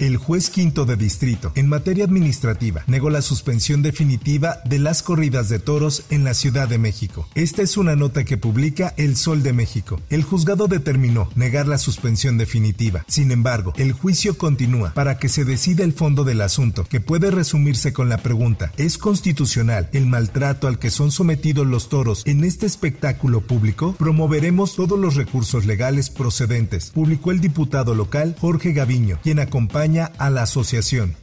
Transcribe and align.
El 0.00 0.16
juez 0.16 0.50
quinto 0.50 0.86
de 0.86 0.96
distrito, 0.96 1.52
en 1.54 1.68
materia 1.68 2.04
administrativa, 2.04 2.82
negó 2.88 3.10
la 3.10 3.22
suspensión 3.22 3.80
definitiva 3.82 4.58
de 4.64 4.80
las 4.80 5.04
corridas 5.04 5.48
de 5.48 5.60
toros 5.60 6.04
en 6.10 6.24
la 6.24 6.34
Ciudad 6.34 6.68
de 6.68 6.78
México. 6.78 7.28
Esta 7.36 7.62
es 7.62 7.76
una 7.76 7.94
nota 7.94 8.24
que 8.24 8.36
publica 8.36 8.92
El 8.96 9.14
Sol 9.14 9.44
de 9.44 9.52
México. 9.52 10.00
El 10.10 10.24
juzgado 10.24 10.66
determinó 10.66 11.28
negar 11.36 11.68
la 11.68 11.78
suspensión 11.78 12.38
definitiva. 12.38 13.04
Sin 13.06 13.30
embargo, 13.30 13.72
el 13.76 13.92
juicio 13.92 14.36
continúa 14.36 14.92
para 14.94 15.18
que 15.18 15.28
se 15.28 15.44
decida 15.44 15.84
el 15.84 15.92
fondo 15.92 16.24
del 16.24 16.40
asunto, 16.40 16.84
que 16.84 17.00
puede 17.00 17.30
resumirse 17.30 17.92
con 17.92 18.08
la 18.08 18.18
pregunta, 18.18 18.72
¿es 18.76 18.98
constitucional 18.98 19.88
el 19.92 20.06
maltrato 20.06 20.66
al 20.66 20.80
que 20.80 20.90
son 20.90 21.12
sometidos 21.12 21.68
los 21.68 21.88
toros 21.88 22.24
en 22.26 22.42
este 22.42 22.66
espectáculo 22.66 23.42
público? 23.42 23.94
Promoveremos 23.96 24.74
todos 24.74 24.98
los 24.98 25.14
recursos 25.14 25.66
legales 25.66 26.10
procedentes, 26.10 26.90
publicó 26.90 27.30
el 27.30 27.40
diputado 27.40 27.94
local 27.94 28.34
Jorge 28.40 28.72
Gaviño, 28.72 29.20
quien 29.22 29.38
acompaña 29.38 29.83
a 30.18 30.30
la 30.30 30.42
asociación. 30.42 31.14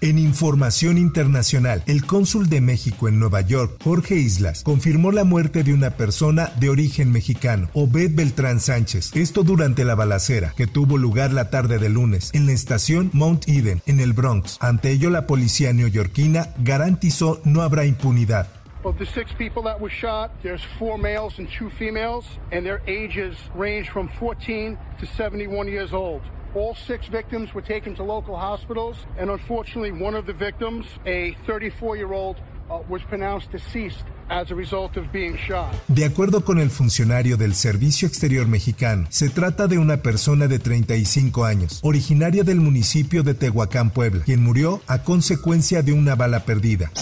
En 0.00 0.16
información 0.16 0.96
internacional, 0.96 1.82
el 1.86 2.06
cónsul 2.06 2.48
de 2.48 2.60
México 2.60 3.08
en 3.08 3.18
Nueva 3.18 3.40
York, 3.40 3.80
Jorge 3.82 4.14
Islas, 4.14 4.62
confirmó 4.62 5.10
la 5.10 5.24
muerte 5.24 5.64
de 5.64 5.74
una 5.74 5.90
persona 5.90 6.52
de 6.60 6.68
origen 6.68 7.10
mexicano, 7.10 7.68
Obed 7.74 8.12
Beltrán 8.14 8.60
Sánchez. 8.60 9.16
Esto 9.16 9.42
durante 9.42 9.84
la 9.84 9.96
balacera 9.96 10.52
que 10.56 10.68
tuvo 10.68 10.98
lugar 10.98 11.32
la 11.32 11.50
tarde 11.50 11.78
de 11.78 11.88
lunes 11.88 12.30
en 12.32 12.46
la 12.46 12.52
estación 12.52 13.10
Mount 13.12 13.48
Eden, 13.48 13.82
en 13.86 13.98
el 13.98 14.12
Bronx. 14.12 14.58
Ante 14.60 14.92
ello, 14.92 15.10
la 15.10 15.26
policía 15.26 15.72
neoyorquina 15.72 16.54
garantizó 16.58 17.40
no 17.44 17.62
habrá 17.62 17.84
impunidad. 17.84 18.46
Of 18.84 18.98
the 18.98 19.06
six 19.06 19.32
people 19.36 19.62
that 19.62 19.80
were 19.80 19.90
shot, 19.92 20.30
there's 20.42 20.62
four 20.78 20.96
males 20.96 21.38
and 21.38 21.48
two 21.48 21.70
females, 21.70 22.24
and 22.52 22.64
their 22.64 22.82
ages 22.86 23.34
range 23.56 23.90
from 23.90 24.08
14 24.20 24.78
to 25.00 25.06
71 25.06 25.66
years 25.66 25.92
old. 25.92 26.20
All 26.54 26.76
six 26.76 27.08
victims 27.08 27.52
were 27.52 27.62
taken 27.62 27.96
to 27.96 28.04
local 28.04 28.36
hospitals, 28.36 28.96
and 29.18 29.28
unfortunately, 29.28 29.90
one 29.90 30.14
of 30.16 30.24
the 30.24 30.32
victims, 30.32 30.86
a 31.04 31.36
34 31.48 31.96
year 31.96 32.12
old, 32.12 32.36
uh, 32.70 32.78
was 32.88 33.02
pronounced 33.02 33.50
deceased 33.50 34.04
as 34.30 34.52
a 34.52 34.54
result 34.54 34.96
of 34.96 35.10
being 35.12 35.36
shot. 35.36 35.74
De 35.88 36.04
acuerdo 36.04 36.44
con 36.44 36.60
el 36.60 36.70
funcionario 36.70 37.36
del 37.36 37.56
Servicio 37.56 38.06
Exterior 38.06 38.46
Mexicano, 38.46 39.08
se 39.10 39.30
trata 39.30 39.66
de 39.66 39.78
una 39.78 39.96
persona 39.96 40.46
de 40.46 40.60
35 40.60 41.44
años, 41.44 41.80
originaria 41.82 42.44
del 42.44 42.60
municipio 42.60 43.24
de 43.24 43.34
Tehuacán, 43.34 43.90
Puebla, 43.90 44.22
quien 44.22 44.40
murió 44.40 44.80
a 44.86 45.02
consecuencia 45.02 45.82
de 45.82 45.92
una 45.92 46.14
bala 46.14 46.44
perdida. 46.44 46.92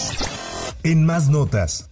En 0.81 1.05
más 1.05 1.29
notas. 1.29 1.91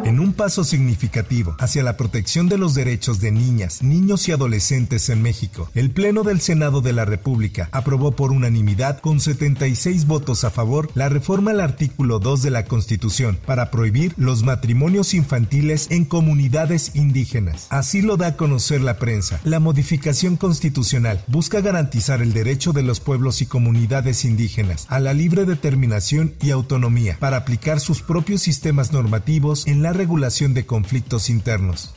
En 0.11 0.19
un 0.19 0.33
paso 0.33 0.65
significativo 0.65 1.55
hacia 1.57 1.83
la 1.83 1.95
protección 1.95 2.49
de 2.49 2.57
los 2.57 2.73
derechos 2.73 3.21
de 3.21 3.31
niñas, 3.31 3.81
niños 3.81 4.27
y 4.27 4.33
adolescentes 4.33 5.07
en 5.07 5.21
México, 5.21 5.69
el 5.73 5.89
Pleno 5.91 6.23
del 6.23 6.41
Senado 6.41 6.81
de 6.81 6.91
la 6.91 7.05
República 7.05 7.69
aprobó 7.71 8.11
por 8.11 8.33
unanimidad 8.33 8.99
con 8.99 9.21
76 9.21 10.07
votos 10.07 10.43
a 10.43 10.49
favor 10.49 10.89
la 10.95 11.07
reforma 11.07 11.51
al 11.51 11.61
artículo 11.61 12.19
2 12.19 12.41
de 12.41 12.49
la 12.49 12.65
Constitución 12.65 13.39
para 13.45 13.71
prohibir 13.71 14.13
los 14.17 14.43
matrimonios 14.43 15.13
infantiles 15.13 15.87
en 15.91 16.03
comunidades 16.03 16.91
indígenas. 16.93 17.67
Así 17.69 18.01
lo 18.01 18.17
da 18.17 18.27
a 18.27 18.35
conocer 18.35 18.81
la 18.81 18.97
prensa. 18.97 19.39
La 19.45 19.61
modificación 19.61 20.35
constitucional 20.35 21.23
busca 21.27 21.61
garantizar 21.61 22.21
el 22.21 22.33
derecho 22.33 22.73
de 22.73 22.83
los 22.83 22.99
pueblos 22.99 23.41
y 23.41 23.45
comunidades 23.45 24.25
indígenas 24.25 24.87
a 24.89 24.99
la 24.99 25.13
libre 25.13 25.45
determinación 25.45 26.33
y 26.41 26.51
autonomía 26.51 27.15
para 27.17 27.37
aplicar 27.37 27.79
sus 27.79 28.01
propios 28.01 28.41
sistemas 28.41 28.91
normativos 28.91 29.67
en 29.67 29.81
la 29.81 30.00
regulación 30.01 30.55
de 30.55 30.65
conflictos 30.65 31.29
internos. 31.29 31.93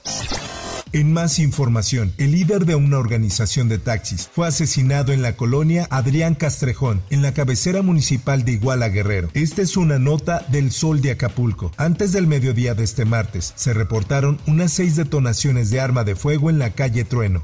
En 0.93 1.15
más 1.15 1.39
información, 1.39 2.13
el 2.19 2.33
líder 2.33 2.67
de 2.67 2.75
una 2.75 2.99
organización 2.99 3.71
de 3.71 3.79
taxis 3.79 4.29
fue 4.31 4.47
asesinado 4.47 5.15
en 5.15 5.23
la 5.23 5.37
colonia 5.37 5.89
Adrián 5.91 6.35
Castrejón, 6.35 7.01
en 7.09 7.23
la 7.23 7.33
cabecera 7.33 7.81
municipal 7.81 8.45
de 8.45 8.53
Iguala 8.53 8.91
Guerrero. 8.91 9.31
Esta 9.33 9.63
es 9.63 9.79
una 9.79 9.99
nota 9.99 10.45
del 10.51 10.71
Sol 10.71 11.01
de 11.01 11.13
Acapulco. 11.13 11.73
Antes 11.79 12.13
del 12.13 12.27
mediodía 12.27 12.75
de 12.75 12.85
este 12.85 13.07
martes, 13.07 13.55
se 13.57 13.73
reportaron 13.73 14.39
unas 14.47 14.71
seis 14.71 14.97
detonaciones 14.97 15.71
de 15.71 15.81
arma 15.81 16.05
de 16.05 16.15
fuego 16.15 16.51
en 16.51 16.59
la 16.59 16.75
calle 16.75 17.05
Trueno. 17.05 17.43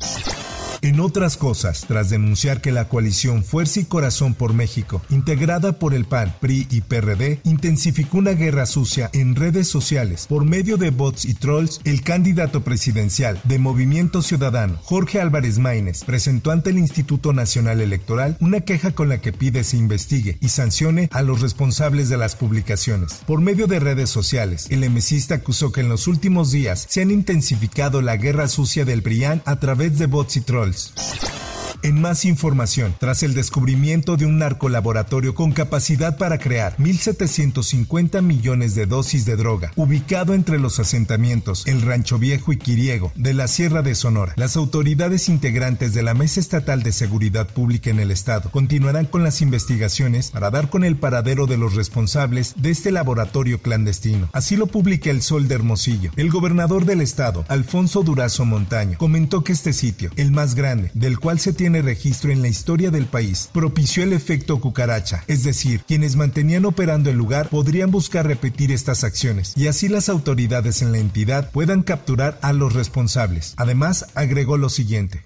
En 0.82 0.98
otras 0.98 1.36
cosas, 1.36 1.84
tras 1.86 2.08
denunciar 2.08 2.62
que 2.62 2.72
la 2.72 2.88
coalición 2.88 3.44
Fuerza 3.44 3.80
y 3.80 3.84
Corazón 3.84 4.32
por 4.32 4.54
México, 4.54 5.02
integrada 5.10 5.78
por 5.78 5.92
el 5.92 6.06
PAN, 6.06 6.34
PRI 6.41 6.68
y 6.70 6.80
PRD, 6.80 7.41
intensificó 7.44 8.16
una 8.16 8.30
guerra 8.30 8.64
sucia 8.64 9.10
en 9.12 9.36
redes 9.36 9.68
sociales 9.68 10.24
por 10.26 10.46
medio 10.46 10.78
de 10.78 10.88
bots 10.88 11.26
y 11.26 11.34
trolls, 11.34 11.82
el 11.84 12.00
candidato 12.00 12.64
presidencial 12.64 13.38
de 13.44 13.58
Movimiento 13.58 14.22
Ciudadano, 14.22 14.78
Jorge 14.82 15.20
Álvarez 15.20 15.58
Maínez, 15.58 16.02
presentó 16.04 16.50
ante 16.50 16.70
el 16.70 16.78
Instituto 16.78 17.34
Nacional 17.34 17.82
Electoral 17.82 18.38
una 18.41 18.62
queja 18.62 18.92
con 18.92 19.10
la 19.10 19.20
que 19.20 19.34
pide 19.34 19.64
se 19.64 19.76
investigue 19.76 20.38
y 20.41 20.48
sancione 20.48 21.10
a 21.12 21.20
los 21.20 21.42
responsables 21.42 22.08
de 22.08 22.16
las 22.16 22.36
publicaciones. 22.36 23.20
Por 23.26 23.42
medio 23.42 23.66
de 23.66 23.80
redes 23.80 24.08
sociales, 24.08 24.66
el 24.70 24.82
emesista 24.82 25.34
acusó 25.34 25.72
que 25.72 25.82
en 25.82 25.91
los 25.91 26.06
últimos 26.06 26.52
días 26.52 26.86
se 26.88 27.02
han 27.02 27.10
intensificado 27.10 28.00
la 28.00 28.16
guerra 28.16 28.48
sucia 28.48 28.86
del 28.86 29.02
PRIAN 29.02 29.42
a 29.44 29.60
través 29.60 29.98
de 29.98 30.06
bots 30.06 30.38
y 30.38 30.41
trolls 30.41 30.69
calls. 30.70 31.40
En 31.82 32.00
más 32.00 32.24
información, 32.24 32.94
tras 32.98 33.22
el 33.22 33.34
descubrimiento 33.34 34.16
de 34.16 34.26
un 34.26 34.38
narcolaboratorio 34.38 35.34
con 35.34 35.52
capacidad 35.52 36.16
para 36.16 36.38
crear 36.38 36.76
1.750 36.78 38.22
millones 38.22 38.74
de 38.74 38.86
dosis 38.86 39.24
de 39.24 39.36
droga, 39.36 39.72
ubicado 39.76 40.34
entre 40.34 40.58
los 40.58 40.78
asentamientos 40.78 41.66
El 41.66 41.82
Rancho 41.82 42.18
Viejo 42.18 42.52
y 42.52 42.58
Quiriego 42.58 43.12
de 43.14 43.34
la 43.34 43.48
Sierra 43.48 43.82
de 43.82 43.94
Sonora, 43.94 44.34
las 44.36 44.56
autoridades 44.56 45.28
integrantes 45.28 45.94
de 45.94 46.02
la 46.02 46.14
Mesa 46.14 46.41
Estatal 46.41 46.82
de 46.82 46.92
Seguridad 46.92 47.48
Pública 47.48 47.91
en 47.91 48.00
el 48.00 48.10
Estado 48.10 48.50
continuarán 48.50 49.06
con 49.06 49.24
las 49.24 49.41
investigaciones 49.41 50.30
para 50.30 50.50
dar 50.50 50.70
con 50.70 50.84
el 50.84 50.97
paradero 50.97 51.47
de 51.47 51.56
los 51.56 51.74
responsables 51.74 52.54
de 52.56 52.70
este 52.70 52.91
laboratorio 52.91 53.62
clandestino. 53.62 54.28
Así 54.32 54.56
lo 54.56 54.66
publica 54.66 55.10
El 55.10 55.22
Sol 55.22 55.48
de 55.48 55.54
Hermosillo. 55.54 56.10
El 56.16 56.30
gobernador 56.30 56.84
del 56.84 57.00
Estado, 57.00 57.44
Alfonso 57.48 58.02
Durazo 58.02 58.44
Montaño, 58.44 58.98
comentó 58.98 59.44
que 59.44 59.52
este 59.52 59.72
sitio, 59.72 60.10
el 60.16 60.32
más 60.32 60.54
grande, 60.54 60.91
del 60.94 61.18
cual 61.18 61.38
se 61.41 61.52
tiene 61.52 61.69
registro 61.78 62.32
en 62.32 62.42
la 62.42 62.48
historia 62.48 62.91
del 62.91 63.06
país, 63.06 63.48
propició 63.53 64.03
el 64.03 64.12
efecto 64.12 64.60
cucaracha, 64.60 65.25
es 65.28 65.44
decir, 65.44 65.82
quienes 65.86 66.16
mantenían 66.16 66.64
operando 66.64 67.10
el 67.10 67.16
lugar 67.16 67.48
podrían 67.48 67.91
buscar 67.91 68.26
repetir 68.26 68.72
estas 68.72 69.04
acciones 69.04 69.54
y 69.56 69.69
así 69.69 69.88
las 69.88 70.09
autoridades 70.09 70.82
en 70.82 70.92
la 70.92 70.98
entidad 70.98 71.50
puedan 71.53 71.83
capturar 71.83 72.39
a 72.42 72.53
los 72.53 72.74
responsables. 72.74 73.54
Además, 73.56 74.06
agregó 74.15 74.56
lo 74.56 74.68
siguiente. 74.68 75.24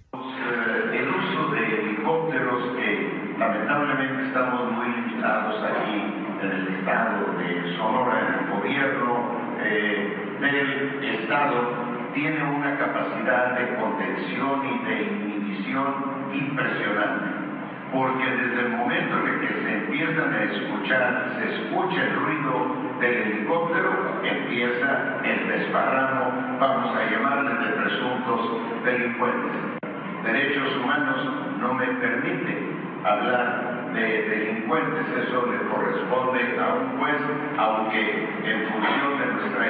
Tiene 12.14 12.44
una 12.44 12.78
capacidad 12.78 13.58
de 13.58 13.76
contención 13.76 14.62
y 14.64 14.84
de 14.86 15.02
inhibición 15.02 16.13
impresionante. 16.32 17.44
Porque 17.92 18.24
desde 18.24 18.60
el 18.66 18.68
momento 18.70 19.14
en 19.26 19.40
que 19.40 19.62
se 19.62 19.72
empiezan 19.78 20.34
a 20.34 20.42
escuchar, 20.42 21.32
se 21.38 21.54
escucha 21.54 22.02
el 22.02 22.14
ruido 22.16 22.76
del 23.00 23.14
helicóptero, 23.14 24.20
empieza 24.24 25.18
el 25.22 25.48
desparramo, 25.48 26.58
vamos 26.58 26.96
a 26.96 27.10
llamarle 27.10 27.54
de 27.54 27.72
presuntos 27.82 28.60
delincuentes. 28.84 29.78
Derechos 30.24 30.76
humanos 30.82 31.28
no 31.60 31.74
me 31.74 31.86
permite 31.86 32.58
hablar 33.04 33.92
de 33.94 34.00
delincuentes, 34.00 35.06
eso 35.28 35.46
le 35.46 35.58
corresponde 35.68 36.58
a 36.58 36.74
un 36.74 36.98
juez, 36.98 37.20
aunque 37.58 38.28
en 38.44 38.72
función 38.72 39.18
de 39.20 39.26
nuestra 39.34 39.64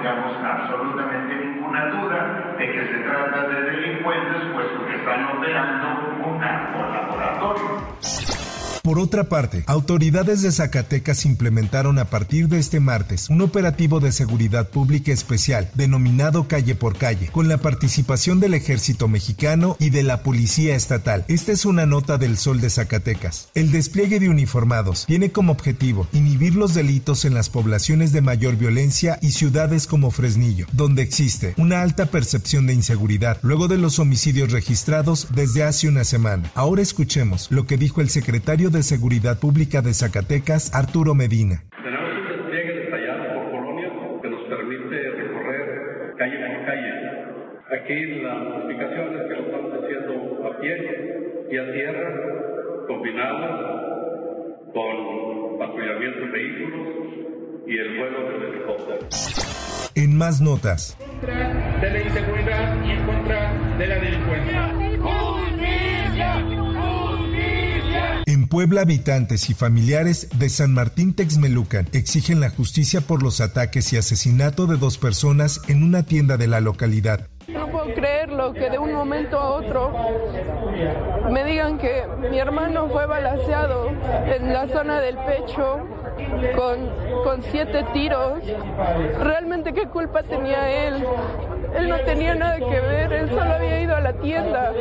tengamos 0.00 0.34
absolutamente 0.42 1.49
ninguna 1.70 1.86
duda 1.86 2.54
de 2.58 2.72
que 2.72 2.86
se 2.88 2.98
trata 3.04 3.48
de 3.48 3.62
delincuentes, 3.62 4.42
puesto 4.52 4.86
que 4.86 4.96
están 4.96 5.36
operando 5.36 6.26
un 6.26 6.40
narco 6.40 6.78
laboratorio. 6.92 8.49
Por 8.82 8.98
otra 8.98 9.24
parte, 9.28 9.62
autoridades 9.66 10.40
de 10.40 10.50
Zacatecas 10.50 11.26
implementaron 11.26 11.98
a 11.98 12.06
partir 12.06 12.48
de 12.48 12.58
este 12.58 12.80
martes 12.80 13.28
un 13.28 13.42
operativo 13.42 14.00
de 14.00 14.10
seguridad 14.10 14.70
pública 14.70 15.12
especial 15.12 15.70
denominado 15.74 16.48
Calle 16.48 16.74
por 16.74 16.96
Calle, 16.96 17.28
con 17.30 17.48
la 17.48 17.58
participación 17.58 18.40
del 18.40 18.54
ejército 18.54 19.06
mexicano 19.06 19.76
y 19.78 19.90
de 19.90 20.02
la 20.02 20.22
policía 20.22 20.76
estatal. 20.76 21.26
Esta 21.28 21.52
es 21.52 21.66
una 21.66 21.84
nota 21.84 22.16
del 22.16 22.38
Sol 22.38 22.62
de 22.62 22.70
Zacatecas. 22.70 23.50
El 23.54 23.70
despliegue 23.70 24.18
de 24.18 24.30
uniformados 24.30 25.04
tiene 25.06 25.30
como 25.30 25.52
objetivo 25.52 26.08
inhibir 26.12 26.54
los 26.54 26.72
delitos 26.72 27.26
en 27.26 27.34
las 27.34 27.50
poblaciones 27.50 28.12
de 28.12 28.22
mayor 28.22 28.56
violencia 28.56 29.18
y 29.20 29.32
ciudades 29.32 29.86
como 29.86 30.10
Fresnillo, 30.10 30.66
donde 30.72 31.02
existe 31.02 31.52
una 31.58 31.82
alta 31.82 32.06
percepción 32.06 32.66
de 32.66 32.72
inseguridad 32.72 33.38
luego 33.42 33.68
de 33.68 33.76
los 33.76 33.98
homicidios 33.98 34.52
registrados 34.52 35.28
desde 35.34 35.64
hace 35.64 35.86
una 35.86 36.04
semana. 36.04 36.50
Ahora 36.54 36.80
escuchemos 36.80 37.46
lo 37.50 37.66
que 37.66 37.76
dijo 37.76 38.00
el 38.00 38.08
secretario 38.08 38.69
de 38.70 38.82
Seguridad 38.82 39.38
Pública 39.38 39.82
de 39.82 39.92
Zacatecas, 39.92 40.74
Arturo 40.74 41.14
Medina. 41.14 41.64
Tenemos 41.82 42.10
un 42.10 42.28
despliegue 42.28 42.84
detallado 42.84 43.34
por 43.34 43.50
colonias 43.50 43.92
que 44.22 44.30
nos 44.30 44.42
permite 44.48 45.10
recorrer 45.10 46.14
calle 46.16 46.36
por 46.38 46.66
calle. 46.66 46.92
Aquí 47.70 47.98
las 48.22 48.40
explicaciones 48.58 49.22
que 49.28 49.34
lo 49.34 49.46
estamos 49.46 49.72
haciendo 49.74 50.12
a 50.46 50.60
pie 50.60 50.74
y 51.50 51.56
a 51.56 51.72
tierra, 51.72 52.08
combinadas 52.86 53.60
con 54.72 55.58
patrullamiento 55.58 56.20
de 56.20 56.30
vehículos 56.30 56.88
y 57.66 57.76
el 57.76 57.98
vuelo 57.98 58.30
del 58.30 58.42
helicóptero. 58.42 59.08
En 59.94 60.16
más 60.16 60.40
notas. 60.40 60.96
De 61.80 61.90
la 61.90 62.02
inseguridad 62.02 62.84
y 62.84 62.90
en 62.92 63.06
contra 63.06 63.76
de 63.78 63.86
Puebla, 68.50 68.80
habitantes 68.80 69.48
y 69.48 69.54
familiares 69.54 70.28
de 70.36 70.48
San 70.48 70.74
Martín 70.74 71.14
Texmelucan 71.14 71.86
exigen 71.92 72.40
la 72.40 72.50
justicia 72.50 73.00
por 73.00 73.22
los 73.22 73.40
ataques 73.40 73.92
y 73.92 73.96
asesinato 73.96 74.66
de 74.66 74.76
dos 74.76 74.98
personas 74.98 75.60
en 75.68 75.84
una 75.84 76.02
tienda 76.02 76.36
de 76.36 76.48
la 76.48 76.58
localidad. 76.58 77.28
No 77.46 77.70
puedo 77.70 77.94
creerlo 77.94 78.52
que 78.52 78.68
de 78.68 78.76
un 78.76 78.92
momento 78.92 79.38
a 79.38 79.50
otro 79.50 79.92
me 81.30 81.44
digan 81.44 81.78
que 81.78 82.02
mi 82.28 82.40
hermano 82.40 82.88
fue 82.88 83.06
balaseado 83.06 83.88
en 84.26 84.52
la 84.52 84.66
zona 84.66 85.00
del 85.00 85.16
pecho 85.18 85.86
con, 86.56 87.22
con 87.22 87.42
siete 87.52 87.84
tiros. 87.92 88.42
Realmente 89.22 89.72
qué 89.72 89.86
culpa 89.86 90.24
tenía 90.24 90.88
él. 90.88 91.06
Él 91.76 91.88
no 91.88 91.98
tenía 92.00 92.34
nada 92.34 92.58
que 92.58 92.80
ver, 92.80 93.12
él 93.12 93.28
solo 93.28 93.42
había 93.42 93.82
ido 93.82 93.96
a 93.96 94.00
la 94.00 94.12
tienda 94.20 94.72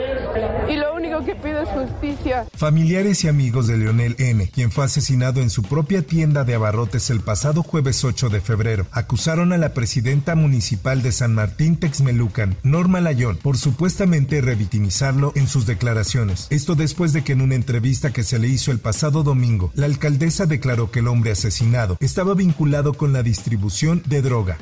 y 0.70 0.76
lo 0.76 0.96
único 0.96 1.24
que 1.26 1.36
pide 1.36 1.64
es 1.64 1.70
justicia. 1.70 2.46
Familiares 2.56 3.24
y 3.24 3.28
amigos 3.28 3.68
de 3.68 3.78
Leonel 3.78 4.16
N., 4.18 4.50
quien 4.50 4.72
fue 4.72 4.86
asesinado 4.86 5.42
en 5.42 5.50
su 5.50 5.64
propia 5.64 6.02
tienda 6.02 6.44
de 6.44 6.56
abarrotes 6.56 7.10
el 7.10 7.22
pasado 7.22 7.64
jueves 7.64 8.04
8 8.04 8.30
de 8.30 8.42
febrero, 8.42 8.86
acusaron 8.92 9.54
a 9.54 9.58
la 9.58 9.74
presidenta 9.74 10.36
municipal 10.36 11.02
de 11.02 11.12
San 11.12 11.34
Martín 11.34 11.78
Texmelucan, 11.78 12.56
Norma 12.64 13.02
Layón, 13.02 13.38
por 13.38 13.58
supuestamente 13.58 14.42
revictimizarlo 14.42 15.32
en 15.36 15.48
sus 15.48 15.66
declaraciones. 15.66 16.48
Esto 16.50 16.76
después 16.76 17.14
de 17.14 17.24
que 17.24 17.34
en 17.34 17.42
una 17.42 17.56
entrevista 17.56 18.12
que 18.12 18.24
se 18.24 18.40
le 18.40 18.48
hizo 18.48 18.72
el 18.72 18.80
pasado 18.80 19.24
domingo, 19.24 19.72
la 19.76 19.86
alcaldesa 19.86 20.46
declaró 20.46 20.92
que 20.92 21.00
el 21.00 21.08
hombre 21.08 21.32
asesinado 21.32 21.98
estaba 22.00 22.34
vinculado 22.34 22.94
con 22.94 23.14
la 23.14 23.24
distribución 23.24 24.02
de 24.06 24.22
droga. 24.22 24.58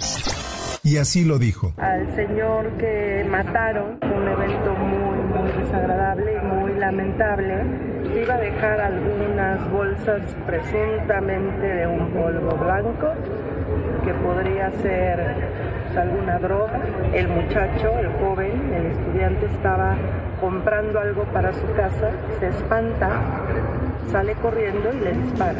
Y 0.88 0.96
así 1.00 1.26
lo 1.26 1.38
dijo. 1.38 1.74
Al 1.76 2.16
señor 2.16 2.72
que 2.78 3.26
mataron, 3.30 4.00
un 4.04 4.26
evento 4.26 4.74
muy, 4.74 5.18
muy 5.38 5.52
desagradable 5.62 6.38
y 6.42 6.46
muy 6.46 6.80
lamentable, 6.80 7.56
iba 8.24 8.36
a 8.36 8.38
dejar 8.38 8.80
algunas 8.80 9.70
bolsas 9.70 10.22
presuntamente 10.46 11.68
de 11.68 11.88
un 11.88 12.08
polvo 12.12 12.56
blanco 12.56 13.08
que 14.06 14.14
podría 14.14 14.72
ser 14.82 15.36
alguna 15.98 16.40
droga. 16.40 16.80
El 17.14 17.28
muchacho, 17.28 18.00
el 18.00 18.08
joven, 18.22 18.74
el 18.74 18.86
estudiante 18.86 19.46
estaba 19.48 19.94
comprando 20.40 21.02
algo 21.02 21.26
para 21.34 21.52
su 21.52 21.66
casa, 21.76 22.12
se 22.40 22.48
espanta, 22.48 23.10
sale 24.10 24.36
corriendo 24.36 24.94
y 24.94 25.00
le 25.02 25.12
dispara. 25.12 25.60